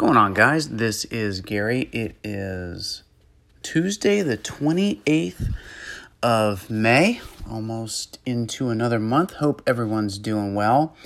going 0.00 0.16
on, 0.16 0.32
guys? 0.32 0.70
This 0.70 1.04
is 1.04 1.42
Gary. 1.42 1.90
It 1.92 2.16
is 2.24 3.02
Tuesday, 3.62 4.22
the 4.22 4.38
28th 4.38 5.52
of 6.22 6.70
May, 6.70 7.20
almost 7.46 8.18
into 8.24 8.70
another 8.70 8.98
month. 8.98 9.34
Hope 9.34 9.62
everyone's 9.66 10.16
doing 10.16 10.54
well. 10.54 10.96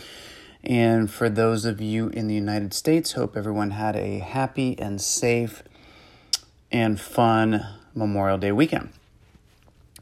And 0.62 1.10
for 1.10 1.28
those 1.28 1.64
of 1.64 1.80
you 1.80 2.06
in 2.10 2.28
the 2.28 2.36
United 2.36 2.72
States, 2.72 3.14
hope 3.14 3.36
everyone 3.36 3.72
had 3.72 3.96
a 3.96 4.20
happy 4.20 4.78
and 4.78 5.00
safe 5.00 5.64
and 6.70 7.00
fun 7.00 7.66
Memorial 7.96 8.38
Day 8.38 8.52
weekend. 8.52 8.90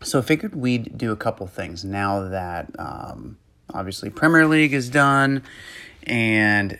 So 0.02 0.18
I 0.18 0.22
figured 0.22 0.54
we'd 0.54 0.98
do 0.98 1.12
a 1.12 1.16
couple 1.16 1.46
things 1.46 1.82
now 1.82 2.28
that 2.28 2.70
um, 2.78 3.38
obviously 3.72 4.10
Premier 4.10 4.46
League 4.46 4.74
is 4.74 4.90
done 4.90 5.44
and 6.02 6.78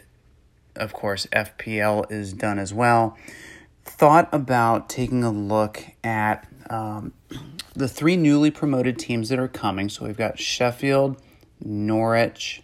of 0.76 0.92
course, 0.92 1.26
FPL 1.26 2.10
is 2.10 2.32
done 2.32 2.58
as 2.58 2.72
well. 2.72 3.16
Thought 3.84 4.28
about 4.32 4.88
taking 4.88 5.24
a 5.24 5.30
look 5.30 5.82
at 6.04 6.46
um, 6.70 7.12
the 7.74 7.88
three 7.88 8.16
newly 8.16 8.50
promoted 8.50 8.98
teams 8.98 9.28
that 9.28 9.38
are 9.38 9.48
coming. 9.48 9.88
So 9.88 10.06
we've 10.06 10.16
got 10.16 10.38
Sheffield, 10.38 11.20
Norwich, 11.60 12.62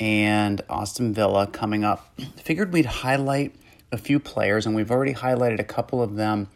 and 0.00 0.62
Aston 0.68 1.14
Villa 1.14 1.46
coming 1.46 1.84
up. 1.84 2.18
Figured 2.36 2.72
we'd 2.72 2.86
highlight 2.86 3.54
a 3.92 3.98
few 3.98 4.18
players, 4.18 4.66
and 4.66 4.74
we've 4.74 4.90
already 4.90 5.14
highlighted 5.14 5.60
a 5.60 5.64
couple 5.64 6.02
of 6.02 6.16
them 6.16 6.48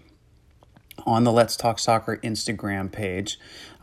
on 1.07 1.25
the 1.25 1.33
Let's 1.33 1.57
Talk 1.57 1.79
Soccer 1.79 2.17
Instagram 2.19 2.91
page. 2.91 3.39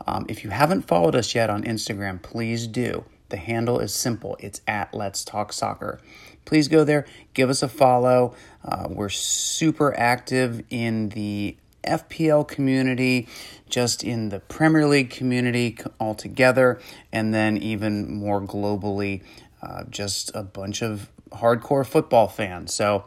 Um, 0.06 0.26
if 0.28 0.44
you 0.44 0.50
haven't 0.50 0.82
followed 0.82 1.16
us 1.16 1.34
yet 1.34 1.48
on 1.48 1.64
Instagram, 1.64 2.22
please 2.22 2.66
do. 2.66 3.04
The 3.28 3.36
handle 3.36 3.78
is 3.80 3.92
simple 3.92 4.36
it's 4.40 4.60
at 4.66 4.94
Let's 4.94 5.24
Talk 5.24 5.52
Soccer. 5.52 6.00
Please 6.44 6.68
go 6.68 6.84
there, 6.84 7.04
give 7.34 7.50
us 7.50 7.62
a 7.62 7.68
follow. 7.68 8.34
Uh, 8.64 8.86
we're 8.88 9.08
super 9.08 9.96
active 9.98 10.62
in 10.70 11.08
the 11.10 11.56
FPL 11.84 12.46
community, 12.46 13.28
just 13.68 14.04
in 14.04 14.28
the 14.28 14.40
Premier 14.40 14.86
League 14.86 15.10
community 15.10 15.78
altogether, 16.00 16.80
and 17.12 17.32
then 17.32 17.56
even 17.56 18.12
more 18.12 18.40
globally, 18.40 19.22
uh, 19.62 19.84
just 19.90 20.30
a 20.34 20.42
bunch 20.42 20.82
of 20.82 21.10
hardcore 21.32 21.86
football 21.86 22.28
fans. 22.28 22.74
So, 22.74 23.04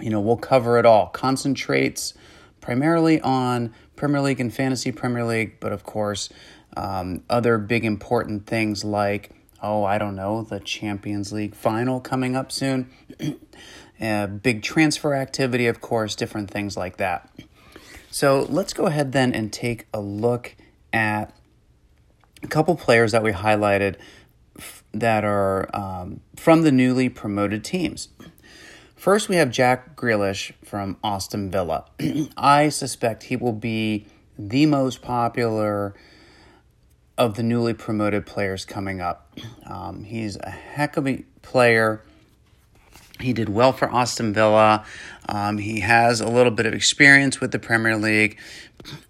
you 0.00 0.10
know, 0.10 0.20
we'll 0.20 0.36
cover 0.36 0.78
it 0.78 0.86
all. 0.86 1.06
Concentrates 1.08 2.14
primarily 2.60 3.20
on 3.20 3.72
Premier 3.96 4.20
League 4.20 4.40
and 4.40 4.52
Fantasy 4.52 4.92
Premier 4.92 5.24
League, 5.24 5.58
but 5.60 5.72
of 5.72 5.84
course, 5.84 6.28
um, 6.76 7.22
other 7.28 7.58
big 7.58 7.84
important 7.84 8.46
things 8.46 8.84
like, 8.84 9.30
oh, 9.62 9.84
I 9.84 9.98
don't 9.98 10.14
know, 10.14 10.42
the 10.42 10.60
Champions 10.60 11.32
League 11.32 11.54
final 11.54 12.00
coming 12.00 12.36
up 12.36 12.52
soon, 12.52 12.90
uh, 14.00 14.26
big 14.26 14.62
transfer 14.62 15.14
activity, 15.14 15.66
of 15.66 15.80
course, 15.80 16.14
different 16.14 16.50
things 16.50 16.76
like 16.76 16.98
that. 16.98 17.30
So 18.10 18.46
let's 18.48 18.72
go 18.72 18.86
ahead 18.86 19.12
then 19.12 19.34
and 19.34 19.52
take 19.52 19.86
a 19.92 20.00
look 20.00 20.56
at 20.92 21.34
a 22.42 22.46
couple 22.46 22.76
players 22.76 23.12
that 23.12 23.22
we 23.22 23.32
highlighted 23.32 23.96
f- 24.56 24.82
that 24.92 25.24
are 25.24 25.68
um, 25.74 26.20
from 26.36 26.62
the 26.62 26.72
newly 26.72 27.08
promoted 27.08 27.64
teams. 27.64 28.08
First, 28.96 29.28
we 29.28 29.36
have 29.36 29.50
Jack 29.50 29.94
Grealish 29.94 30.52
from 30.64 30.96
Aston 31.04 31.50
Villa. 31.50 31.84
I 32.36 32.68
suspect 32.68 33.24
he 33.24 33.36
will 33.36 33.52
be 33.52 34.06
the 34.38 34.66
most 34.66 35.02
popular 35.02 35.94
of 37.18 37.34
the 37.34 37.42
newly 37.42 37.74
promoted 37.74 38.24
players 38.24 38.64
coming 38.64 39.00
up. 39.00 39.36
Um, 39.66 40.04
he's 40.04 40.36
a 40.36 40.50
heck 40.50 40.96
of 40.96 41.06
a 41.06 41.24
player. 41.42 42.00
He 43.20 43.32
did 43.32 43.48
well 43.48 43.72
for 43.72 43.92
Aston 43.92 44.32
Villa. 44.32 44.86
Um, 45.28 45.58
he 45.58 45.80
has 45.80 46.20
a 46.20 46.28
little 46.28 46.52
bit 46.52 46.64
of 46.64 46.72
experience 46.72 47.40
with 47.40 47.50
the 47.50 47.58
Premier 47.58 47.96
League, 47.96 48.38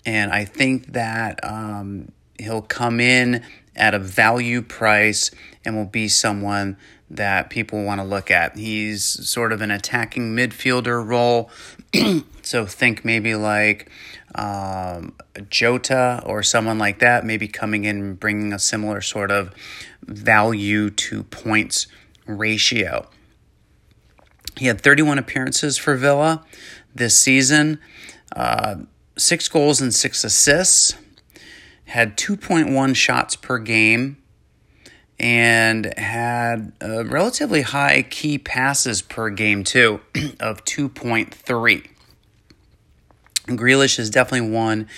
and 0.06 0.33
I 0.33 0.47
think 0.47 0.95
that 0.95 1.39
um, 1.45 2.11
he'll 2.39 2.63
come 2.63 2.98
in 2.98 3.45
at 3.77 3.92
a 3.92 3.98
value 3.98 4.63
price 4.63 5.30
and 5.64 5.77
will 5.77 5.85
be 5.85 6.08
someone 6.08 6.79
that 7.11 7.51
people 7.51 7.85
want 7.85 8.01
to 8.01 8.07
look 8.07 8.30
at. 8.30 8.57
He's 8.57 9.05
sort 9.05 9.52
of 9.52 9.63
an 9.63 9.70
attacking 9.70 10.36
midfielder 10.36 11.05
role. 11.07 11.51
so 12.42 12.67
think 12.67 13.05
maybe 13.05 13.35
like 13.35 13.91
um, 14.35 15.14
Jota 15.48 16.23
or 16.27 16.42
someone 16.42 16.79
like 16.79 16.98
that, 16.98 17.24
maybe 17.24 17.48
coming 17.48 17.85
in 17.85 18.14
bringing 18.14 18.52
a 18.52 18.58
similar 18.58 19.01
sort 19.01 19.30
of 19.30 19.55
value 20.02 20.91
to 20.91 21.23
points 21.24 21.86
ratio. 22.27 23.08
He 24.57 24.67
had 24.67 24.80
31 24.80 25.19
appearances 25.19 25.79
for 25.79 25.96
Villa 25.96 26.45
this 26.95 27.17
season, 27.17 27.79
uh, 28.35 28.77
six 29.17 29.48
goals 29.48 29.80
and 29.80 29.95
six 29.95 30.25
assists, 30.25 30.95
had 31.85 32.17
2.1 32.17 32.95
shots 32.95 33.36
per 33.36 33.58
game 33.58 34.19
and 35.20 35.92
had 35.98 36.73
a 36.80 37.05
relatively 37.05 37.62
high 37.62 38.02
key 38.02 38.39
passes 38.39 39.02
per 39.02 39.30
game, 39.30 39.64
too, 39.64 40.01
of 40.40 40.64
2.3. 40.64 41.86
Grealish 43.46 43.98
is 43.98 44.11
definitely 44.11 44.51
one 44.51 44.89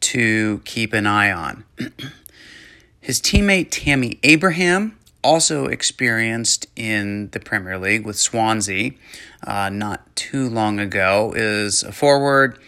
to 0.00 0.60
keep 0.64 0.92
an 0.92 1.06
eye 1.06 1.32
on. 1.32 1.64
His 3.00 3.20
teammate 3.20 3.68
Tammy 3.70 4.18
Abraham, 4.22 4.98
also 5.22 5.66
experienced 5.66 6.66
in 6.76 7.30
the 7.30 7.40
Premier 7.40 7.78
League 7.78 8.06
with 8.06 8.16
Swansea 8.16 8.92
uh, 9.46 9.70
not 9.70 10.14
too 10.14 10.48
long 10.48 10.78
ago, 10.78 11.32
is 11.34 11.82
a 11.82 11.92
forward, 11.92 12.58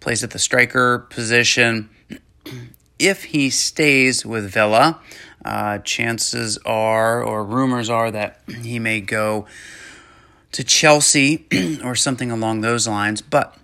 plays 0.00 0.24
at 0.24 0.30
the 0.30 0.38
striker 0.38 0.98
position. 0.98 1.90
If 2.98 3.24
he 3.24 3.50
stays 3.50 4.24
with 4.24 4.50
Villa, 4.50 4.98
uh, 5.46 5.78
chances 5.78 6.58
are, 6.66 7.22
or 7.22 7.44
rumors 7.44 7.88
are, 7.88 8.10
that 8.10 8.40
he 8.62 8.78
may 8.78 9.00
go 9.00 9.46
to 10.52 10.64
Chelsea 10.64 11.46
or 11.84 11.94
something 11.94 12.30
along 12.30 12.60
those 12.60 12.88
lines. 12.88 13.22
But 13.22 13.56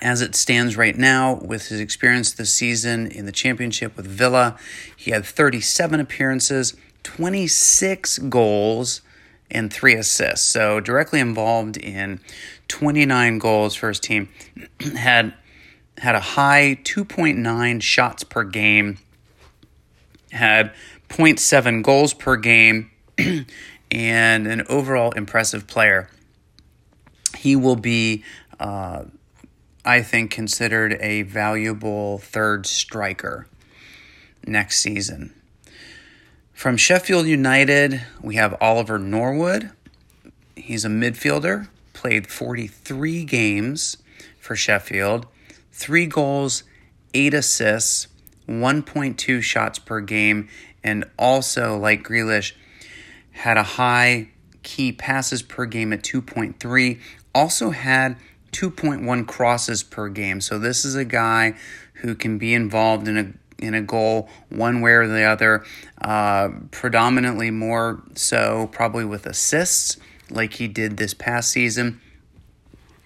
as 0.00 0.20
it 0.22 0.34
stands 0.34 0.76
right 0.76 0.96
now, 0.96 1.34
with 1.34 1.68
his 1.68 1.80
experience 1.80 2.32
this 2.32 2.52
season 2.52 3.06
in 3.08 3.26
the 3.26 3.32
championship 3.32 3.96
with 3.96 4.06
Villa, 4.06 4.56
he 4.96 5.10
had 5.10 5.24
37 5.24 6.00
appearances, 6.00 6.74
26 7.02 8.18
goals, 8.18 9.02
and 9.50 9.72
three 9.72 9.94
assists. 9.94 10.46
So 10.46 10.80
directly 10.80 11.20
involved 11.20 11.76
in 11.76 12.20
29 12.68 13.38
goals 13.38 13.74
for 13.74 13.88
his 13.88 14.00
team. 14.00 14.28
had 14.96 15.34
had 15.98 16.14
a 16.14 16.20
high 16.20 16.78
2.9 16.84 17.82
shots 17.82 18.22
per 18.22 18.44
game 18.44 18.98
had 20.32 20.72
0.7 21.08 21.82
goals 21.82 22.14
per 22.14 22.36
game 22.36 22.90
and 23.90 24.46
an 24.46 24.64
overall 24.68 25.12
impressive 25.12 25.66
player. 25.66 26.10
He 27.36 27.56
will 27.56 27.76
be, 27.76 28.24
uh, 28.58 29.04
I 29.84 30.02
think, 30.02 30.30
considered 30.30 30.96
a 31.00 31.22
valuable 31.22 32.18
third 32.18 32.66
striker 32.66 33.46
next 34.46 34.80
season. 34.80 35.34
From 36.52 36.76
Sheffield 36.76 37.26
United, 37.26 38.02
we 38.20 38.34
have 38.34 38.56
Oliver 38.60 38.98
Norwood. 38.98 39.70
He's 40.56 40.84
a 40.84 40.88
midfielder, 40.88 41.68
played 41.92 42.26
43 42.26 43.24
games 43.24 43.98
for 44.40 44.56
Sheffield, 44.56 45.26
three 45.72 46.06
goals, 46.06 46.64
eight 47.14 47.32
assists 47.32 48.08
1.2 48.48 49.42
shots 49.42 49.78
per 49.78 50.00
game, 50.00 50.48
and 50.82 51.04
also, 51.18 51.76
like 51.76 52.02
Grealish, 52.02 52.52
had 53.32 53.56
a 53.56 53.62
high 53.62 54.28
key 54.62 54.92
passes 54.92 55.42
per 55.42 55.66
game 55.66 55.92
at 55.92 56.02
2.3. 56.02 57.00
Also 57.34 57.70
had 57.70 58.16
2.1 58.52 59.26
crosses 59.26 59.82
per 59.82 60.08
game. 60.08 60.40
So 60.40 60.58
this 60.58 60.84
is 60.84 60.94
a 60.94 61.04
guy 61.04 61.54
who 61.94 62.14
can 62.14 62.38
be 62.38 62.54
involved 62.54 63.08
in 63.08 63.18
a 63.18 63.32
in 63.58 63.74
a 63.74 63.82
goal 63.82 64.28
one 64.50 64.80
way 64.80 64.92
or 64.92 65.06
the 65.08 65.24
other. 65.24 65.64
Uh, 66.00 66.50
predominantly 66.70 67.50
more 67.50 68.02
so 68.14 68.68
probably 68.72 69.04
with 69.04 69.26
assists, 69.26 69.96
like 70.30 70.54
he 70.54 70.68
did 70.68 70.96
this 70.96 71.14
past 71.14 71.50
season. 71.50 72.00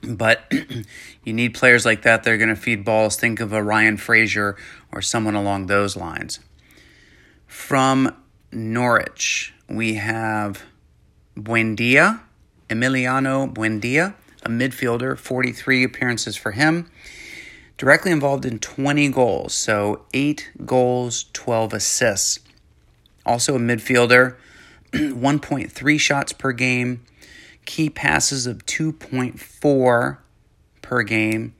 But 0.03 0.53
you 1.25 1.33
need 1.33 1.55
players 1.55 1.85
like 1.85 2.03
that. 2.03 2.25
They're 2.25 2.39
going 2.39 2.49
to 2.49 2.57
feed 2.57 2.85
balls. 2.85 3.17
Think 3.17 3.41
of 3.41 3.53
a 3.53 3.63
Ryan 3.63 3.97
Fraser 3.97 4.57
or 4.91 5.01
someone 5.01 5.35
along 5.35 5.67
those 5.67 5.97
lines. 5.97 6.41
From 7.47 8.17
Norwich, 8.51 9.55
we 9.69 9.95
have 9.95 10.63
Buendia, 11.37 12.21
Emiliano 12.69 13.53
Buendia, 13.53 14.15
a 14.43 14.49
midfielder, 14.49 15.17
43 15.17 15.85
appearances 15.85 16.37
for 16.37 16.53
him. 16.53 16.91
Directly 17.79 18.13
involved 18.13 18.45
in 18.45 18.59
20 18.59 19.09
goals, 19.09 19.55
so 19.55 20.05
8 20.15 20.53
goals, 20.65 21.27
12 21.33 21.73
assists. 21.73 22.41
Also 23.25 23.57
a 23.57 23.59
midfielder, 23.59 24.37
1.3 24.93 26.01
shots 26.01 26.33
per 26.33 26.53
game, 26.53 27.05
key 27.65 27.89
passes 27.89 28.47
of 28.47 28.67
2.4 28.67 30.19
per 30.93 31.03
game, 31.03 31.55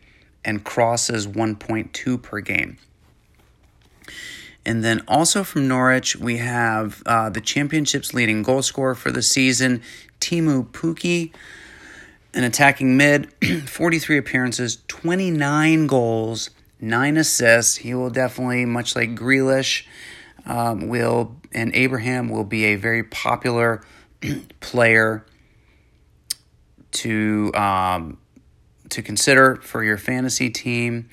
and 0.45 0.63
crosses 0.63 1.27
1.2 1.27 2.21
per 2.21 2.41
game. 2.41 2.77
And 4.67 4.85
then 4.85 5.01
also 5.09 5.43
from 5.43 5.67
Norwich, 5.67 6.17
we 6.17 6.37
have 6.37 7.03
uh, 7.07 7.31
the 7.31 7.41
championship's 7.41 8.13
leading 8.13 8.43
goal 8.43 8.61
scorer 8.61 8.95
for 8.95 9.11
the 9.11 9.23
season, 9.23 9.81
Teemu 10.21 10.69
Pukki, 10.69 11.33
an 12.35 12.45
attacking 12.45 12.99
mid, 12.99 13.33
43 13.67 14.19
appearances, 14.19 14.83
29 14.89 15.87
goals, 15.87 16.51
9 16.79 17.17
assists. 17.17 17.77
He 17.77 17.95
will 17.95 18.11
definitely, 18.11 18.67
much 18.67 18.95
like 18.95 19.15
Grealish, 19.15 19.87
um, 20.45 20.89
will 20.89 21.37
and 21.53 21.75
Abraham 21.75 22.29
will 22.29 22.45
be 22.45 22.67
a 22.67 22.77
very 22.77 23.03
popular 23.03 23.83
player 24.61 25.25
to 26.91 27.51
um, 27.55 28.19
to 28.93 29.03
consider 29.03 29.57
for 29.57 29.83
your 29.83 29.99
fantasy 29.99 30.51
team. 30.51 31.09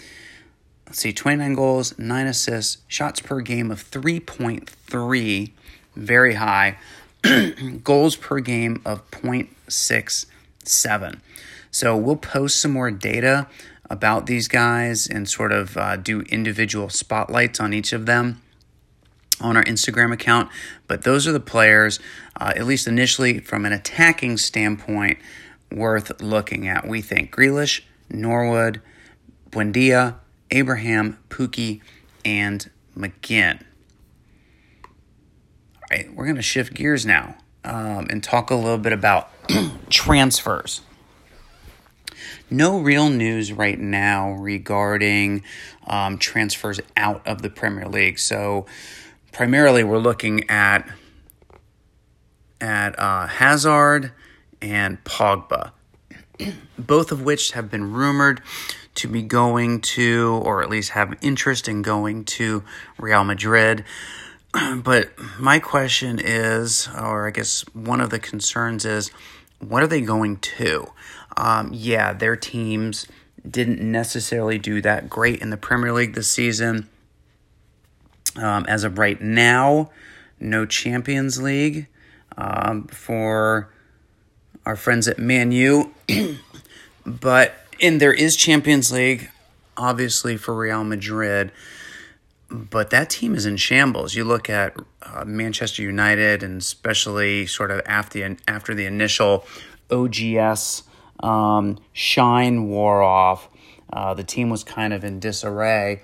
Let's 0.85 0.99
see, 0.99 1.13
29 1.13 1.55
goals, 1.55 1.97
9 1.97 2.27
assists, 2.27 2.77
shots 2.87 3.19
per 3.19 3.41
game 3.41 3.71
of 3.71 3.89
3.3, 3.89 5.51
very 5.95 6.33
high. 6.35 6.77
goals 7.83 8.15
per 8.15 8.39
game 8.39 8.81
of 8.85 9.09
0.67. 9.11 11.19
So 11.71 11.97
we'll 11.97 12.15
post 12.15 12.59
some 12.59 12.71
more 12.71 12.91
data 12.91 13.47
about 13.89 14.25
these 14.25 14.47
guys 14.47 15.07
and 15.07 15.27
sort 15.27 15.51
of 15.51 15.77
uh, 15.77 15.95
do 15.95 16.21
individual 16.21 16.89
spotlights 16.89 17.59
on 17.59 17.73
each 17.73 17.93
of 17.93 18.05
them 18.05 18.41
on 19.41 19.57
our 19.57 19.63
Instagram 19.63 20.13
account. 20.13 20.49
But 20.87 21.03
those 21.03 21.27
are 21.27 21.31
the 21.31 21.39
players, 21.39 21.99
uh, 22.39 22.53
at 22.55 22.65
least 22.65 22.87
initially 22.87 23.39
from 23.39 23.65
an 23.65 23.73
attacking 23.73 24.37
standpoint, 24.37 25.17
worth 25.71 26.21
looking 26.21 26.67
at. 26.67 26.87
We 26.87 27.01
think 27.01 27.33
Grealish, 27.33 27.81
Norwood, 28.09 28.81
Buendia, 29.51 30.15
Abraham, 30.51 31.17
Pukki, 31.29 31.81
and 32.25 32.69
McGinn. 32.97 33.61
All 34.83 35.97
right, 35.97 36.13
we're 36.13 36.25
going 36.25 36.35
to 36.35 36.41
shift 36.41 36.73
gears 36.73 37.05
now 37.05 37.35
um, 37.63 38.07
and 38.09 38.23
talk 38.23 38.49
a 38.51 38.55
little 38.55 38.77
bit 38.77 38.93
about 38.93 39.29
transfers. 39.89 40.81
No 42.49 42.79
real 42.79 43.09
news 43.09 43.53
right 43.53 43.79
now 43.79 44.31
regarding 44.31 45.43
um, 45.87 46.17
transfers 46.17 46.79
out 46.97 47.25
of 47.27 47.41
the 47.41 47.49
Premier 47.49 47.87
League. 47.87 48.17
So, 48.19 48.65
primarily, 49.31 49.83
we're 49.83 49.99
looking 49.99 50.49
at 50.49 50.87
at 52.61 52.97
uh, 52.99 53.27
Hazard 53.27 54.11
and 54.61 55.03
Pogba, 55.03 55.71
both 56.77 57.11
of 57.11 57.21
which 57.21 57.51
have 57.51 57.69
been 57.69 57.93
rumored 57.93 58.41
to 58.95 59.07
be 59.07 59.21
going 59.21 59.81
to, 59.81 60.41
or 60.43 60.61
at 60.61 60.69
least 60.69 60.91
have 60.91 61.17
interest 61.21 61.67
in 61.67 61.81
going 61.81 62.25
to 62.25 62.63
Real 62.97 63.23
Madrid. 63.23 63.83
But 64.83 65.11
my 65.39 65.59
question 65.59 66.19
is, 66.19 66.89
or 66.99 67.27
I 67.27 67.31
guess 67.31 67.61
one 67.73 68.01
of 68.01 68.09
the 68.09 68.17
concerns 68.17 68.83
is, 68.83 69.11
what 69.59 69.83
are 69.83 69.87
they 69.87 70.01
going 70.01 70.37
to? 70.37 70.87
Um, 71.37 71.69
yeah, 71.71 72.13
their 72.13 72.35
teams 72.35 73.05
didn't 73.47 73.79
necessarily 73.79 74.57
do 74.57 74.81
that 74.81 75.09
great 75.09 75.41
in 75.41 75.51
the 75.51 75.57
Premier 75.57 75.93
League 75.93 76.15
this 76.15 76.31
season. 76.31 76.89
Um, 78.35 78.65
as 78.67 78.83
of 78.83 78.97
right 78.97 79.21
now, 79.21 79.91
no 80.39 80.65
Champions 80.65 81.41
League 81.41 81.87
um, 82.37 82.87
for 82.87 83.71
our 84.69 84.75
friends 84.75 85.07
at 85.07 85.17
Man 85.17 85.51
U. 85.51 85.91
but 87.05 87.55
and 87.81 87.99
there 87.99 88.13
is 88.13 88.35
Champions 88.35 88.91
League, 88.91 89.31
obviously 89.75 90.37
for 90.37 90.53
Real 90.53 90.83
Madrid, 90.83 91.51
but 92.51 92.91
that 92.91 93.09
team 93.09 93.33
is 93.33 93.47
in 93.47 93.57
shambles. 93.57 94.13
You 94.13 94.25
look 94.25 94.47
at 94.47 94.75
uh, 95.01 95.25
Manchester 95.25 95.81
United, 95.81 96.43
and 96.43 96.61
especially 96.61 97.47
sort 97.47 97.71
of 97.71 97.81
after 97.87 98.19
the, 98.19 98.37
after 98.47 98.75
the 98.75 98.85
initial 98.85 99.47
OGS 99.89 100.83
um, 101.21 101.79
shine 101.91 102.67
wore 102.67 103.01
off, 103.01 103.49
uh, 103.91 104.13
the 104.13 104.23
team 104.23 104.51
was 104.51 104.63
kind 104.63 104.93
of 104.93 105.03
in 105.03 105.19
disarray. 105.19 106.03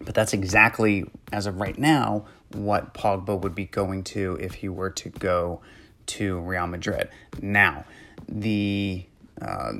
But 0.00 0.14
that's 0.14 0.32
exactly, 0.32 1.10
as 1.32 1.46
of 1.46 1.58
right 1.58 1.76
now, 1.76 2.26
what 2.52 2.94
Pogba 2.94 3.40
would 3.40 3.56
be 3.56 3.64
going 3.64 4.04
to 4.04 4.38
if 4.40 4.54
he 4.54 4.68
were 4.68 4.90
to 4.90 5.08
go 5.08 5.60
to 6.06 6.40
Real 6.40 6.66
Madrid. 6.66 7.08
Now, 7.40 7.84
the 8.28 9.06
uh, 9.40 9.72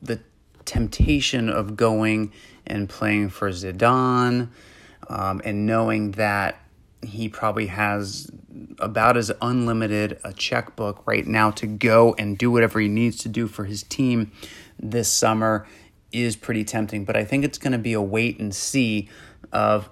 the 0.00 0.20
temptation 0.64 1.48
of 1.48 1.76
going 1.76 2.32
and 2.66 2.88
playing 2.88 3.30
for 3.30 3.50
Zidane 3.50 4.48
um, 5.08 5.40
and 5.44 5.66
knowing 5.66 6.12
that 6.12 6.58
he 7.02 7.28
probably 7.28 7.66
has 7.66 8.30
about 8.78 9.16
as 9.16 9.32
unlimited 9.40 10.18
a 10.24 10.32
checkbook 10.32 11.04
right 11.06 11.26
now 11.26 11.50
to 11.50 11.66
go 11.66 12.14
and 12.14 12.38
do 12.38 12.50
whatever 12.50 12.78
he 12.78 12.88
needs 12.88 13.18
to 13.18 13.28
do 13.28 13.48
for 13.48 13.64
his 13.64 13.82
team 13.82 14.30
this 14.78 15.10
summer 15.10 15.66
is 16.12 16.36
pretty 16.36 16.64
tempting. 16.64 17.04
But 17.04 17.16
I 17.16 17.24
think 17.24 17.44
it's 17.44 17.58
going 17.58 17.72
to 17.72 17.78
be 17.78 17.92
a 17.92 18.02
wait 18.02 18.38
and 18.38 18.54
see 18.54 19.08
of 19.52 19.90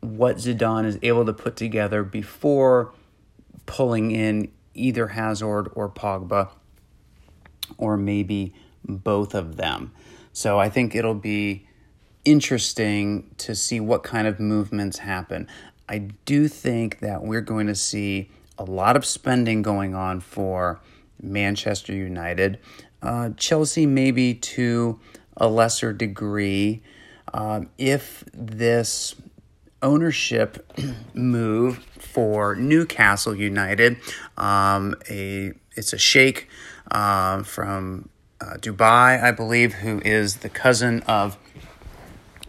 what 0.00 0.36
Zidane 0.36 0.84
is 0.84 0.98
able 1.02 1.24
to 1.24 1.32
put 1.32 1.56
together 1.56 2.02
before 2.02 2.92
pulling 3.66 4.10
in 4.10 4.50
either 4.74 5.08
Hazard 5.08 5.70
or 5.74 5.88
Pogba, 5.88 6.50
or 7.78 7.96
maybe 7.96 8.54
both 8.84 9.34
of 9.34 9.56
them. 9.56 9.92
So 10.32 10.58
I 10.58 10.68
think 10.68 10.94
it'll 10.94 11.14
be 11.14 11.66
interesting 12.24 13.30
to 13.38 13.54
see 13.54 13.80
what 13.80 14.02
kind 14.02 14.26
of 14.26 14.40
movements 14.40 14.98
happen. 14.98 15.46
I 15.88 15.98
do 16.24 16.48
think 16.48 17.00
that 17.00 17.22
we're 17.22 17.40
going 17.42 17.66
to 17.66 17.74
see 17.74 18.30
a 18.58 18.64
lot 18.64 18.96
of 18.96 19.04
spending 19.04 19.62
going 19.62 19.94
on 19.94 20.20
for 20.20 20.80
Manchester 21.20 21.92
United. 21.92 22.58
Uh, 23.02 23.30
Chelsea, 23.36 23.86
maybe 23.86 24.34
to 24.34 24.98
a 25.36 25.48
lesser 25.48 25.92
degree. 25.92 26.82
Um, 27.32 27.68
if 27.78 28.24
this 28.32 29.14
ownership 29.84 30.72
move 31.14 31.78
for 31.98 32.56
Newcastle 32.56 33.36
United, 33.36 33.98
um, 34.36 34.96
a 35.08 35.52
it's 35.76 35.92
a 35.92 35.98
sheikh 35.98 36.48
uh, 36.90 37.42
from 37.44 38.08
uh, 38.40 38.54
Dubai, 38.54 39.22
I 39.22 39.30
believe, 39.30 39.74
who 39.74 40.00
is 40.04 40.38
the 40.38 40.48
cousin 40.48 41.02
of 41.02 41.36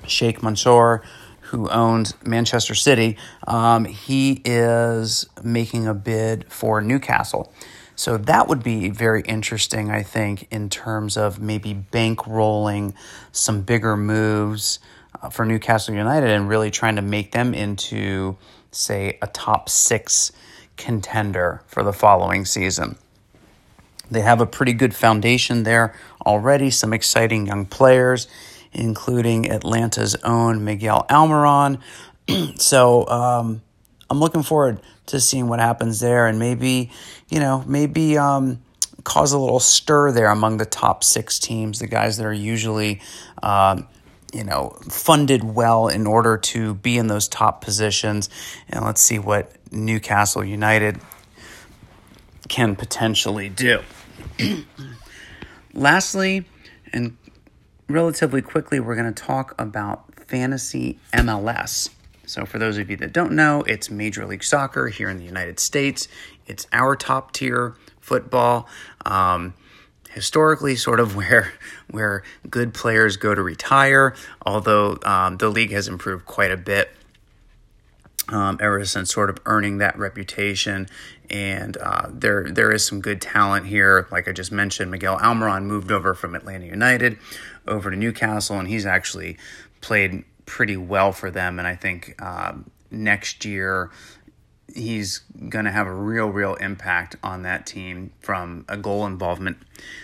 Sheikh 0.07 0.41
Mansour, 0.41 1.03
who 1.41 1.69
owns 1.69 2.13
Manchester 2.25 2.75
City. 2.75 3.17
Um, 3.47 3.85
he 3.85 4.41
is 4.45 5.27
making 5.43 5.87
a 5.87 5.93
bid 5.93 6.45
for 6.51 6.81
Newcastle. 6.81 7.51
So 7.95 8.17
that 8.17 8.47
would 8.49 8.61
be 8.61 8.89
very 8.89 9.21
interesting, 9.21 9.89
I 9.89 10.03
think, 10.03 10.47
in 10.51 10.69
terms 10.69 11.15
of 11.15 11.39
maybe 11.39 11.85
bankrolling 11.91 12.93
some 13.31 13.61
bigger 13.61 13.95
moves 13.95 14.79
for 15.31 15.45
Newcastle 15.45 15.93
United 15.93 16.29
and 16.29 16.47
really 16.49 16.71
trying 16.71 16.95
to 16.95 17.01
make 17.01 17.31
them 17.31 17.53
into, 17.53 18.37
say, 18.71 19.17
a 19.21 19.27
top 19.27 19.69
six 19.69 20.31
contender 20.77 21.61
for 21.67 21.83
the 21.83 21.93
following 21.93 22.45
season. 22.45 22.97
They 24.09 24.21
have 24.21 24.41
a 24.41 24.45
pretty 24.45 24.73
good 24.73 24.95
foundation 24.95 25.63
there 25.63 25.95
already, 26.25 26.69
some 26.69 26.93
exciting 26.93 27.47
young 27.47 27.65
players, 27.65 28.27
including 28.71 29.49
Atlanta's 29.49 30.15
own 30.23 30.63
Miguel 30.63 31.05
Almiron. 31.09 31.79
so 32.59 33.07
um, 33.07 33.61
I'm 34.09 34.19
looking 34.19 34.43
forward 34.43 34.79
to 35.07 35.19
seeing 35.19 35.47
what 35.47 35.59
happens 35.59 35.99
there 35.99 36.27
and 36.27 36.37
maybe, 36.37 36.91
you 37.29 37.39
know, 37.39 37.63
maybe 37.65 38.17
um, 38.17 38.61
cause 39.03 39.33
a 39.33 39.39
little 39.39 39.59
stir 39.59 40.11
there 40.11 40.29
among 40.29 40.57
the 40.57 40.65
top 40.65 41.03
six 41.03 41.39
teams, 41.39 41.79
the 41.79 41.87
guys 41.87 42.17
that 42.17 42.25
are 42.25 42.33
usually. 42.33 43.01
Um, 43.41 43.87
you 44.35 44.43
know, 44.43 44.77
funded 44.89 45.45
well 45.45 45.87
in 45.87 46.05
order 46.05 46.37
to 46.37 46.73
be 46.73 46.97
in 46.97 47.07
those 47.07 47.29
top 47.29 47.61
positions. 47.61 48.29
And 48.67 48.83
let's 48.83 48.99
see 48.99 49.17
what 49.17 49.49
Newcastle 49.71 50.43
United 50.43 50.99
can 52.49 52.75
potentially 52.75 53.47
do. 53.47 53.79
Lastly, 55.73 56.45
and 56.91 57.15
relatively 57.87 58.41
quickly, 58.41 58.81
we're 58.81 58.95
going 58.95 59.11
to 59.11 59.23
talk 59.23 59.55
about 59.57 60.03
fantasy 60.27 60.99
MLS. 61.13 61.89
So, 62.25 62.45
for 62.45 62.59
those 62.59 62.77
of 62.77 62.89
you 62.89 62.97
that 62.97 63.13
don't 63.13 63.33
know, 63.33 63.63
it's 63.63 63.89
Major 63.89 64.25
League 64.25 64.43
Soccer 64.43 64.87
here 64.87 65.09
in 65.09 65.17
the 65.17 65.23
United 65.23 65.61
States. 65.61 66.09
It's 66.45 66.67
our 66.73 66.97
top 66.97 67.31
tier 67.31 67.75
football. 68.01 68.67
Um, 69.05 69.53
historically, 70.15 70.75
sort 70.75 70.99
of 70.99 71.15
where 71.17 71.53
where 71.91 72.23
good 72.49 72.73
players 72.73 73.17
go 73.17 73.35
to 73.35 73.43
retire. 73.43 74.15
Although 74.43 74.97
um, 75.05 75.37
the 75.37 75.49
league 75.49 75.71
has 75.71 75.87
improved 75.87 76.25
quite 76.25 76.49
a 76.49 76.57
bit 76.57 76.89
um, 78.29 78.57
ever 78.59 78.83
since 78.85 79.13
sort 79.13 79.29
of 79.29 79.37
earning 79.45 79.77
that 79.79 79.97
reputation. 79.99 80.87
And 81.29 81.77
uh, 81.77 82.07
there 82.09 82.49
there 82.49 82.71
is 82.71 82.85
some 82.85 83.01
good 83.01 83.21
talent 83.21 83.67
here. 83.67 84.07
Like 84.11 84.27
I 84.27 84.31
just 84.31 84.51
mentioned, 84.51 84.89
Miguel 84.89 85.17
Almiron 85.19 85.65
moved 85.65 85.91
over 85.91 86.13
from 86.13 86.33
Atlanta 86.33 86.65
United 86.65 87.17
over 87.67 87.91
to 87.91 87.97
Newcastle, 87.97 88.57
and 88.57 88.67
he's 88.67 88.85
actually 88.85 89.37
played 89.81 90.23
pretty 90.45 90.77
well 90.77 91.11
for 91.11 91.29
them. 91.29 91.59
And 91.59 91.67
I 91.67 91.75
think 91.75 92.19
um, 92.21 92.69
next 92.91 93.43
year 93.43 93.91
he's 94.75 95.21
going 95.49 95.65
to 95.65 95.71
have 95.71 95.87
a 95.87 95.93
real, 95.93 96.27
real 96.27 96.55
impact 96.55 97.15
on 97.23 97.43
that 97.43 97.65
team 97.65 98.11
from 98.19 98.65
a 98.67 98.77
goal 98.77 99.05
involvement 99.05 99.57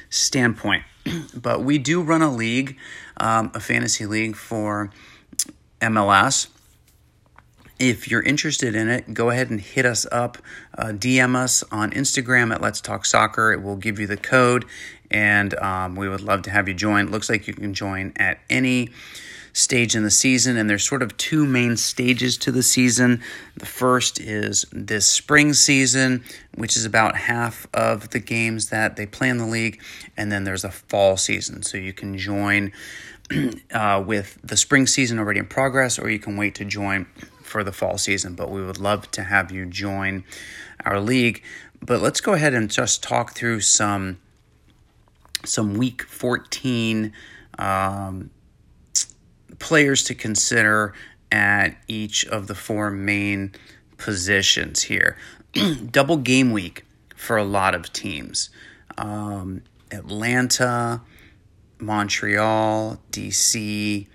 standpoint. 0.10 0.84
but 1.36 1.63
we 1.63 1.78
do 1.78 2.01
run 2.01 2.22
a 2.22 2.32
league, 2.32 2.78
um, 3.18 3.51
a 3.54 3.60
fantasy 3.60 4.06
league 4.06 4.36
for 4.36 4.90
MLS. 5.82 6.48
If 7.80 8.10
you're 8.10 8.22
interested 8.22 8.75
in 8.75 8.90
it, 8.90 9.13
go 9.13 9.32
ahead 9.32 9.50
and 9.50 9.60
hit 9.60 9.86
us 9.86 10.06
up, 10.12 10.38
uh, 10.78 10.88
DM 10.88 11.36
us 11.36 11.63
on 11.72 11.92
Instagram 11.92 12.54
at 12.54 12.62
Let's 12.62 12.80
Talk 12.80 13.06
Soccer. 13.06 13.51
It 13.51 13.63
will 13.63 13.75
give 13.75 14.00
you 14.00 14.06
the 14.06 14.18
code, 14.18 14.66
and 15.10 15.56
um, 15.56 15.96
we 15.96 16.08
would 16.08 16.22
love 16.22 16.44
to 16.44 16.51
have 16.51 16.68
you 16.68 16.75
join. 16.75 17.10
Looks 17.10 17.28
like 17.28 17.48
you 17.48 17.56
can 17.56 17.74
join 17.74 18.13
at 18.18 18.40
any 18.51 18.90
stage 19.53 19.96
in 19.96 20.03
the 20.03 20.12
season, 20.12 20.58
and 20.58 20.70
there's 20.70 20.84
sort 20.84 21.01
of 21.01 21.15
two 21.17 21.46
main 21.46 21.77
stages 21.77 22.38
to 22.38 22.51
the 22.51 22.63
season. 22.63 23.22
The 23.58 23.65
first 23.65 24.20
is 24.20 24.65
this 24.72 25.05
spring 25.05 25.53
season, 25.53 26.24
which 26.55 26.77
is 26.77 26.86
about 26.86 27.15
half 27.15 27.67
of 27.74 28.10
the 28.12 28.20
games 28.20 28.70
that 28.70 28.96
they 28.96 29.05
play 29.05 29.29
in 29.29 29.38
the 29.38 29.46
league, 29.46 29.81
and 30.15 30.31
then 30.31 30.43
there's 30.43 30.63
a 30.63 30.72
fall 30.72 31.17
season. 31.17 31.63
So 31.63 31.77
you 31.77 31.93
can 31.93 32.17
join 32.17 32.72
uh, 33.74 34.03
with 34.05 34.39
the 34.43 34.58
spring 34.58 34.88
season 34.88 35.20
already 35.20 35.39
in 35.39 35.48
progress, 35.48 36.00
or 36.00 36.10
you 36.10 36.20
can 36.20 36.38
wait 36.38 36.55
to 36.55 36.65
join 36.65 37.05
for 37.41 37.63
the 37.63 37.72
fall 37.72 37.98
season. 37.98 38.36
But 38.36 38.50
we 38.50 38.63
would 38.63 38.79
love 38.79 39.12
to 39.12 39.24
have 39.24 39.51
you 39.51 39.65
join 39.65 40.24
our 40.86 41.00
league. 41.00 41.43
But 41.81 42.01
let's 42.01 42.22
go 42.22 42.34
ahead 42.34 42.53
and 42.53 42.70
just 42.70 43.03
talk 43.03 43.34
through 43.34 43.62
some 43.62 44.20
some 45.43 45.74
week 45.74 46.03
14 46.03 47.12
um, 47.58 48.29
players 49.62 50.03
to 50.03 50.15
consider 50.15 50.94
at 51.32 51.77
each 51.88 52.25
of 52.25 52.48
the 52.48 52.56
four 52.56 52.91
main 52.91 53.53
positions 53.98 54.84
here. 54.84 55.18
Double 55.91 56.18
game 56.18 56.51
week 56.51 56.86
for 57.15 57.38
a 57.38 57.44
lot 57.44 57.74
of 57.74 57.94
teams. 57.94 58.50
Um, 58.98 59.62
Atlanta, 59.91 61.01
Montreal, 61.80 63.00
DC, 63.12 64.08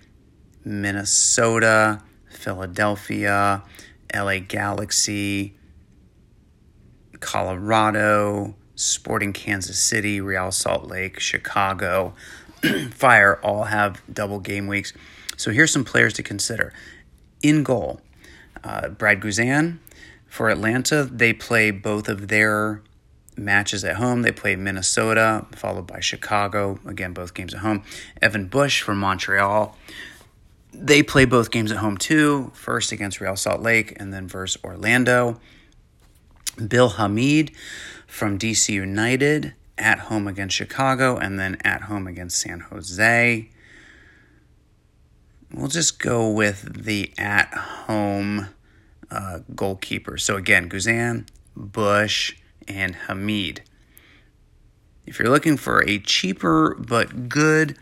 Minnesota, 0.64 2.02
Philadelphia, 2.28 3.62
LA 4.14 4.38
Galaxy, 4.40 5.54
Colorado, 7.20 8.54
Sporting 8.74 9.32
Kansas 9.32 9.78
City, 9.78 10.20
Real 10.20 10.50
Salt 10.50 10.86
Lake, 10.86 11.18
Chicago, 11.18 12.14
Fire 12.90 13.38
all 13.42 13.64
have 13.64 14.02
double 14.12 14.40
game 14.40 14.66
weeks. 14.66 14.92
So 15.36 15.50
here's 15.50 15.70
some 15.70 15.84
players 15.84 16.12
to 16.14 16.22
consider. 16.22 16.72
In 17.42 17.62
goal, 17.62 18.00
uh, 18.64 18.88
Brad 18.88 19.20
Guzan 19.20 19.78
for 20.26 20.48
Atlanta, 20.48 21.04
they 21.04 21.32
play 21.32 21.70
both 21.70 22.08
of 22.08 22.28
their 22.28 22.82
matches 23.36 23.84
at 23.84 23.96
home. 23.96 24.22
They 24.22 24.32
play 24.32 24.56
Minnesota, 24.56 25.46
followed 25.52 25.86
by 25.86 26.00
Chicago. 26.00 26.80
Again, 26.86 27.12
both 27.12 27.34
games 27.34 27.54
at 27.54 27.60
home. 27.60 27.82
Evan 28.20 28.46
Bush 28.46 28.82
from 28.82 28.98
Montreal. 28.98 29.76
They 30.72 31.02
play 31.02 31.24
both 31.24 31.50
games 31.50 31.70
at 31.70 31.78
home 31.78 31.96
too. 31.96 32.50
First 32.54 32.92
against 32.92 33.20
Real 33.20 33.36
Salt 33.36 33.60
Lake 33.60 33.94
and 33.96 34.12
then 34.12 34.28
versus 34.28 34.62
Orlando. 34.64 35.40
Bill 36.68 36.90
Hamid 36.90 37.52
from 38.06 38.38
DC 38.38 38.70
United 38.70 39.54
at 39.78 39.98
home 40.00 40.26
against 40.26 40.56
Chicago 40.56 41.16
and 41.16 41.38
then 41.38 41.58
at 41.62 41.82
home 41.82 42.06
against 42.06 42.40
San 42.40 42.60
Jose. 42.60 43.50
We'll 45.52 45.68
just 45.68 45.98
go 45.98 46.28
with 46.30 46.84
the 46.84 47.12
at 47.16 47.52
home 47.54 48.48
uh, 49.10 49.40
goalkeeper. 49.54 50.18
So 50.18 50.36
again, 50.36 50.68
Guzan, 50.68 51.26
Bush, 51.54 52.36
and 52.66 52.94
Hamid. 52.94 53.62
If 55.06 55.18
you're 55.18 55.30
looking 55.30 55.56
for 55.56 55.82
a 55.88 55.98
cheaper 55.98 56.74
but 56.74 57.28
good 57.28 57.78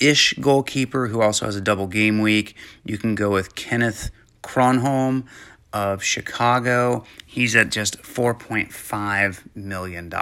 ish 0.00 0.34
goalkeeper 0.34 1.08
who 1.08 1.20
also 1.20 1.44
has 1.46 1.56
a 1.56 1.60
double 1.60 1.86
game 1.86 2.20
week, 2.20 2.56
you 2.84 2.96
can 2.98 3.14
go 3.14 3.30
with 3.30 3.54
Kenneth 3.54 4.10
Kronholm 4.42 5.24
of 5.72 6.02
Chicago. 6.02 7.04
He's 7.26 7.54
at 7.54 7.70
just 7.70 8.02
$4.5 8.02 9.42
million. 9.54 10.12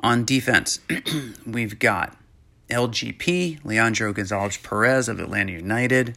On 0.00 0.24
defense, 0.24 0.80
we've 1.46 1.78
got 1.78 2.16
LGP, 2.68 3.64
Leandro 3.64 4.12
Gonzalez 4.12 4.56
Perez 4.56 5.08
of 5.08 5.20
Atlanta 5.20 5.52
United, 5.52 6.16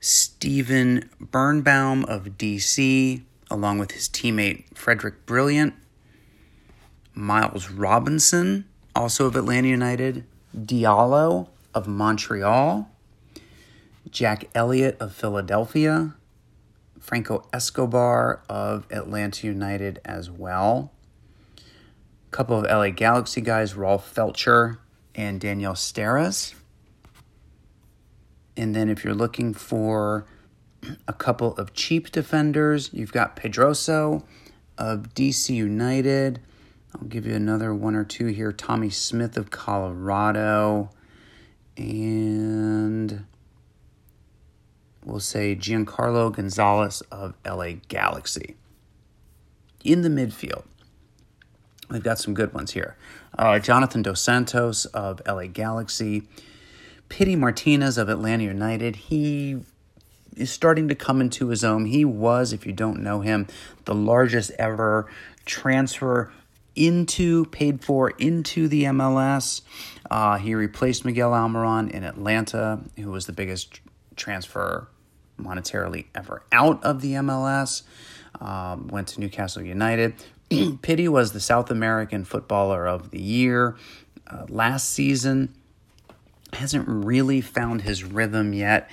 Stephen 0.00 1.08
Birnbaum 1.20 2.04
of 2.04 2.38
DC, 2.38 3.22
along 3.50 3.78
with 3.78 3.92
his 3.92 4.08
teammate 4.08 4.64
Frederic 4.74 5.26
Brillant, 5.26 5.74
Miles 7.14 7.70
Robinson, 7.70 8.66
also 8.94 9.26
of 9.26 9.36
Atlanta 9.36 9.68
United, 9.68 10.24
Diallo 10.56 11.48
of 11.74 11.86
Montreal, 11.86 12.90
Jack 14.10 14.48
Elliott 14.54 14.96
of 15.00 15.14
Philadelphia, 15.14 16.14
Franco 17.00 17.46
Escobar 17.52 18.42
of 18.48 18.86
Atlanta 18.90 19.46
United 19.46 20.00
as 20.04 20.30
well. 20.30 20.92
A 21.58 22.30
couple 22.30 22.58
of 22.58 22.64
LA 22.64 22.90
Galaxy 22.90 23.40
guys, 23.40 23.74
Rolf 23.74 24.12
Feltscher 24.12 24.78
and 25.16 25.40
Daniel 25.40 25.72
Steres. 25.72 26.54
And 28.56 28.74
then 28.74 28.88
if 28.88 29.02
you're 29.02 29.14
looking 29.14 29.52
for 29.54 30.26
a 31.08 31.12
couple 31.12 31.54
of 31.56 31.72
cheap 31.72 32.12
defenders, 32.12 32.90
you've 32.92 33.12
got 33.12 33.34
Pedroso 33.34 34.22
of 34.78 35.14
DC 35.14 35.54
United. 35.54 36.40
I'll 36.94 37.08
give 37.08 37.26
you 37.26 37.34
another 37.34 37.74
one 37.74 37.96
or 37.96 38.04
two 38.04 38.26
here. 38.26 38.52
Tommy 38.52 38.90
Smith 38.90 39.36
of 39.36 39.50
Colorado. 39.50 40.90
And 41.76 43.26
we'll 45.04 45.20
say 45.20 45.56
Giancarlo 45.56 46.32
Gonzalez 46.32 47.00
of 47.10 47.34
LA 47.44 47.72
Galaxy. 47.88 48.56
In 49.84 50.02
the 50.02 50.08
midfield, 50.08 50.64
we've 51.90 52.02
got 52.02 52.18
some 52.18 52.34
good 52.34 52.52
ones 52.54 52.72
here. 52.72 52.96
Uh, 53.38 53.58
Jonathan 53.58 54.02
Dos 54.02 54.20
Santos 54.20 54.86
of 54.86 55.20
LA 55.26 55.46
Galaxy. 55.46 56.22
Pity 57.08 57.36
Martinez 57.36 57.98
of 57.98 58.08
Atlanta 58.08 58.44
United. 58.44 58.96
He 58.96 59.60
is 60.36 60.50
starting 60.50 60.88
to 60.88 60.94
come 60.94 61.20
into 61.20 61.48
his 61.48 61.64
own. 61.64 61.86
He 61.86 62.04
was, 62.04 62.52
if 62.52 62.66
you 62.66 62.72
don't 62.72 63.02
know 63.02 63.20
him, 63.20 63.46
the 63.84 63.94
largest 63.94 64.50
ever 64.58 65.10
transfer 65.44 66.32
into, 66.74 67.46
paid 67.46 67.82
for 67.82 68.10
into 68.10 68.68
the 68.68 68.84
MLS. 68.84 69.62
Uh, 70.10 70.36
he 70.36 70.54
replaced 70.54 71.04
Miguel 71.04 71.30
Almiron 71.30 71.90
in 71.90 72.04
Atlanta, 72.04 72.80
who 72.96 73.10
was 73.10 73.26
the 73.26 73.32
biggest 73.32 73.80
transfer 74.14 74.88
monetarily 75.40 76.06
ever 76.14 76.42
out 76.52 76.82
of 76.84 77.00
the 77.00 77.12
MLS. 77.12 77.82
Um, 78.40 78.88
went 78.88 79.08
to 79.08 79.20
Newcastle 79.20 79.62
United. 79.62 80.14
Pity 80.82 81.08
was 81.08 81.32
the 81.32 81.40
South 81.40 81.70
American 81.70 82.24
Footballer 82.24 82.86
of 82.86 83.10
the 83.10 83.20
Year 83.20 83.76
uh, 84.26 84.46
last 84.48 84.90
season. 84.90 85.54
Hasn't 86.52 86.86
really 86.88 87.40
found 87.40 87.82
his 87.82 88.04
rhythm 88.04 88.52
yet 88.52 88.88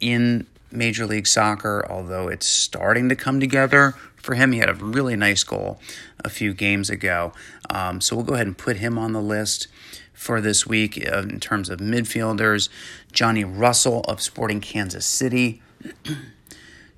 in 0.00 0.46
Major 0.70 1.06
League 1.06 1.26
Soccer, 1.26 1.86
although 1.88 2.28
it's 2.28 2.46
starting 2.46 3.08
to 3.08 3.16
come 3.16 3.38
together 3.38 3.94
for 4.16 4.34
him. 4.34 4.52
He 4.52 4.58
had 4.58 4.70
a 4.70 4.74
really 4.74 5.16
nice 5.16 5.44
goal 5.44 5.78
a 6.24 6.30
few 6.30 6.54
games 6.54 6.90
ago. 6.90 7.32
Um, 7.70 8.00
so 8.00 8.16
we'll 8.16 8.24
go 8.24 8.34
ahead 8.34 8.46
and 8.46 8.56
put 8.56 8.78
him 8.78 8.98
on 8.98 9.12
the 9.12 9.20
list 9.20 9.68
for 10.12 10.40
this 10.40 10.66
week 10.66 11.06
uh, 11.06 11.18
in 11.18 11.38
terms 11.40 11.68
of 11.68 11.80
midfielders. 11.80 12.68
Johnny 13.12 13.44
Russell 13.44 14.00
of 14.08 14.20
Sporting 14.20 14.60
Kansas 14.60 15.06
City. 15.06 15.62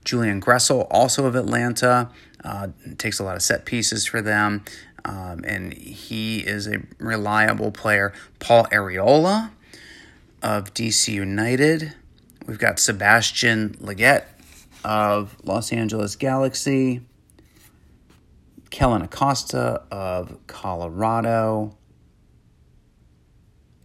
Julian 0.04 0.40
Gressel, 0.40 0.86
also 0.88 1.26
of 1.26 1.34
Atlanta, 1.34 2.10
uh, 2.46 2.68
takes 2.96 3.18
a 3.18 3.24
lot 3.24 3.34
of 3.34 3.42
set 3.42 3.64
pieces 3.64 4.06
for 4.06 4.22
them, 4.22 4.64
um, 5.04 5.42
and 5.44 5.74
he 5.74 6.38
is 6.38 6.68
a 6.68 6.82
reliable 6.98 7.72
player. 7.72 8.12
Paul 8.38 8.66
Arriola 8.66 9.50
of 10.42 10.72
DC 10.72 11.12
United. 11.12 11.92
We've 12.46 12.58
got 12.58 12.78
Sebastian 12.78 13.70
Lletget 13.80 14.24
of 14.84 15.36
Los 15.42 15.72
Angeles 15.72 16.14
Galaxy. 16.14 17.02
Kellyn 18.70 19.02
Acosta 19.02 19.82
of 19.90 20.36
Colorado. 20.46 21.76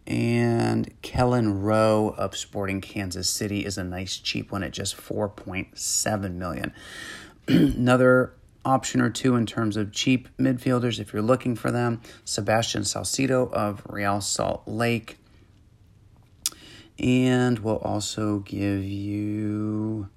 And 0.05 0.93
Kelyn 1.01 1.63
Rowe 1.63 2.13
of 2.17 2.35
Sporting 2.35 2.81
Kansas 2.81 3.29
City 3.29 3.65
is 3.65 3.77
a 3.77 3.83
nice 3.83 4.17
cheap 4.17 4.51
one 4.51 4.63
at 4.63 4.71
just 4.71 4.97
4.7 4.97 6.33
million. 6.33 6.73
Another 7.47 8.33
option 8.63 9.01
or 9.01 9.09
two 9.09 9.35
in 9.35 9.45
terms 9.45 9.77
of 9.77 9.91
cheap 9.91 10.29
midfielders 10.37 10.99
if 10.99 11.13
you're 11.13 11.21
looking 11.21 11.55
for 11.55 11.71
them. 11.71 12.01
Sebastian 12.25 12.83
Saucedo 12.83 13.51
of 13.51 13.81
Real 13.87 14.21
Salt 14.21 14.63
Lake. 14.67 15.17
And 16.99 17.59
we'll 17.59 17.77
also 17.77 18.39
give 18.39 18.83
you 18.83 20.09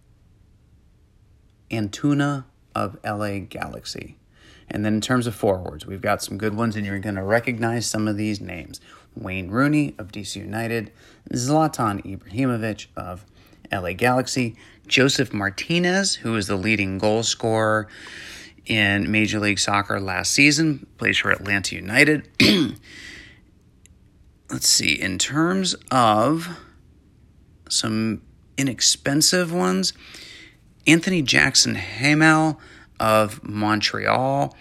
Antuna 1.70 2.44
of 2.74 2.98
LA 3.04 3.38
Galaxy. 3.38 4.18
And 4.68 4.84
then 4.84 4.94
in 4.94 5.00
terms 5.00 5.26
of 5.26 5.34
forwards, 5.34 5.86
we've 5.86 6.00
got 6.00 6.22
some 6.22 6.38
good 6.38 6.54
ones, 6.54 6.74
and 6.76 6.86
you're 6.86 6.98
going 6.98 7.14
to 7.16 7.22
recognize 7.22 7.86
some 7.86 8.08
of 8.08 8.16
these 8.16 8.40
names. 8.40 8.80
Wayne 9.14 9.50
Rooney 9.50 9.94
of 9.98 10.10
DC 10.10 10.36
United, 10.36 10.90
Zlatan 11.32 12.02
Ibrahimovic 12.04 12.86
of 12.96 13.24
LA 13.74 13.92
Galaxy, 13.92 14.56
Josef 14.86 15.32
Martinez, 15.32 16.14
who 16.16 16.36
is 16.36 16.46
the 16.46 16.56
leading 16.56 16.98
goal 16.98 17.22
scorer 17.22 17.88
in 18.66 19.10
Major 19.10 19.40
League 19.40 19.58
Soccer 19.58 20.00
last 20.00 20.32
season, 20.32 20.86
plays 20.98 21.18
for 21.18 21.30
Atlanta 21.30 21.74
United. 21.74 22.28
Let's 24.50 24.68
see, 24.68 25.00
in 25.00 25.18
terms 25.18 25.74
of 25.90 26.48
some 27.68 28.22
inexpensive 28.56 29.52
ones, 29.52 29.92
Anthony 30.86 31.22
Jackson 31.22 31.74
Hamel 31.74 32.60
of 33.00 33.42
Montreal, 33.42 34.56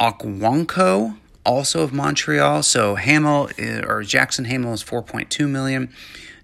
Okwonkwo 0.00 1.16
also 1.48 1.82
of 1.82 1.92
Montreal. 1.92 2.62
So 2.62 2.94
Hamel 2.94 3.50
eh, 3.58 3.80
or 3.84 4.02
Jackson 4.02 4.44
Hamel 4.44 4.74
is 4.74 4.84
4.2 4.84 5.48
million, 5.48 5.90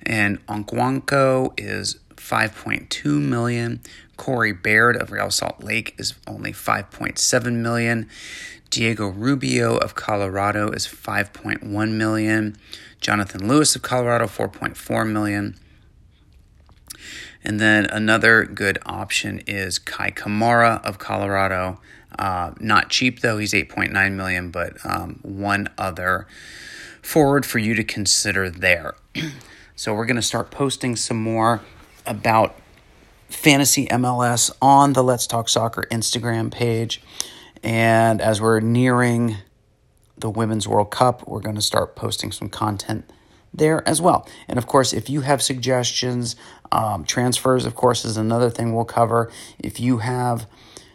and 0.06 0.44
Okwonkwo 0.46 1.52
is 1.58 1.98
5.2 2.16 3.20
million. 3.20 3.80
Corey 4.16 4.52
Baird 4.52 4.96
of 4.96 5.10
Real 5.10 5.30
Salt 5.30 5.62
Lake 5.62 5.94
is 5.98 6.14
only 6.26 6.52
5.7 6.52 7.52
million. 7.56 8.08
Diego 8.70 9.08
Rubio 9.08 9.76
of 9.76 9.94
Colorado 9.94 10.70
is 10.70 10.86
5.1 10.86 11.90
million. 11.92 12.56
Jonathan 13.00 13.46
Lewis 13.46 13.76
of 13.76 13.82
Colorado 13.82 14.26
4.4 14.26 15.10
million. 15.10 15.56
And 17.44 17.60
then 17.60 17.84
another 17.86 18.44
good 18.44 18.78
option 18.86 19.42
is 19.46 19.78
Kei 19.78 20.10
Kamara 20.10 20.82
of 20.84 20.98
Colorado. 20.98 21.80
Uh, 22.18 22.52
not 22.58 22.88
cheap 22.88 23.20
though; 23.20 23.38
he's 23.38 23.52
8.9 23.52 24.12
million, 24.12 24.50
but 24.50 24.74
um, 24.84 25.18
one 25.22 25.68
other 25.76 26.26
forward 27.02 27.44
for 27.44 27.58
you 27.58 27.74
to 27.74 27.84
consider 27.84 28.48
there. 28.48 28.94
so 29.76 29.92
we're 29.92 30.06
going 30.06 30.16
to 30.16 30.22
start 30.22 30.50
posting 30.50 30.94
some 30.94 31.16
more 31.16 31.60
about 32.06 32.54
fantasy 33.28 33.86
MLS 33.86 34.54
on 34.62 34.92
the 34.92 35.02
Let's 35.02 35.26
Talk 35.26 35.48
Soccer 35.48 35.82
Instagram 35.90 36.52
page. 36.52 37.02
And 37.62 38.20
as 38.20 38.40
we're 38.40 38.60
nearing 38.60 39.38
the 40.16 40.30
Women's 40.30 40.68
World 40.68 40.92
Cup, 40.92 41.26
we're 41.26 41.40
going 41.40 41.56
to 41.56 41.62
start 41.62 41.96
posting 41.96 42.30
some 42.30 42.48
content 42.48 43.10
there 43.52 43.86
as 43.88 44.00
well. 44.00 44.28
And 44.46 44.58
of 44.58 44.66
course, 44.68 44.92
if 44.92 45.10
you 45.10 45.22
have 45.22 45.42
suggestions, 45.42 46.36
um, 46.70 47.04
transfers, 47.04 47.66
of 47.66 47.74
course, 47.74 48.04
is 48.04 48.16
another 48.16 48.50
thing 48.50 48.74
we'll 48.74 48.84
cover. 48.84 49.30
If 49.58 49.80
you 49.80 49.98
have 49.98 50.46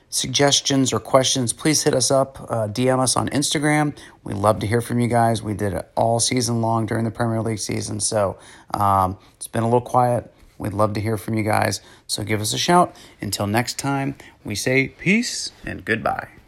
suggestions 0.09 0.91
or 0.91 0.99
questions, 0.99 1.53
please 1.53 1.83
hit 1.83 1.93
us 1.93 2.11
up, 2.11 2.39
uh, 2.49 2.67
DM 2.67 2.99
us 2.99 3.15
on 3.15 3.29
Instagram. 3.29 3.95
We 4.23 4.33
love 4.33 4.59
to 4.59 4.67
hear 4.67 4.81
from 4.81 4.99
you 4.99 5.07
guys. 5.07 5.41
We 5.41 5.53
did 5.53 5.73
it 5.73 5.91
all 5.95 6.19
season 6.19 6.61
long 6.61 6.85
during 6.85 7.05
the 7.05 7.11
Premier 7.11 7.41
League 7.41 7.59
season, 7.59 7.99
so 7.99 8.37
um, 8.73 9.17
it's 9.35 9.47
been 9.47 9.63
a 9.63 9.67
little 9.67 9.81
quiet. 9.81 10.33
We'd 10.57 10.73
love 10.73 10.93
to 10.93 11.01
hear 11.01 11.17
from 11.17 11.35
you 11.35 11.43
guys. 11.43 11.81
So 12.05 12.23
give 12.23 12.41
us 12.41 12.53
a 12.53 12.57
shout. 12.57 12.95
Until 13.21 13.47
next 13.47 13.79
time, 13.79 14.15
we 14.43 14.55
say 14.55 14.89
peace 14.89 15.51
and 15.65 15.85
goodbye. 15.85 16.38